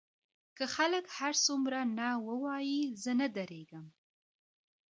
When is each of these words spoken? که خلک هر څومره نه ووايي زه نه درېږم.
که 0.57 0.65
خلک 0.75 1.05
هر 1.19 1.33
څومره 1.45 1.79
نه 1.97 2.09
ووايي 2.27 2.81
زه 3.03 3.11
نه 3.19 3.27
درېږم. 3.37 3.85